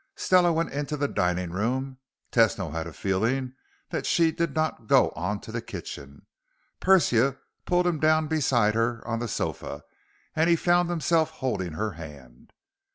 [0.15, 1.99] Stella went into the dining room
[2.31, 3.53] Tesno had a feeling
[3.91, 6.25] that she did not go on to the kitchen.
[6.79, 9.83] Persia pulled him down beside her on the sofa,
[10.35, 12.51] and he found himself holding her hand.